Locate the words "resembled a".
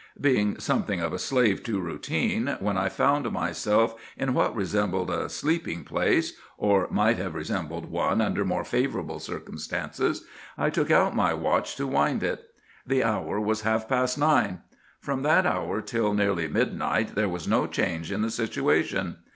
4.55-5.29